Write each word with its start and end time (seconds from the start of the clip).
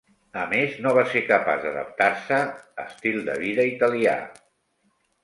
A 0.43 0.43
més 0.51 0.77
no 0.85 0.93
va 0.97 1.01
ser 1.11 1.21
capaç 1.31 1.61
d'adaptar-se 1.65 2.39
estil 2.85 3.21
de 3.29 3.37
vida 3.43 3.67
italià. 3.73 4.15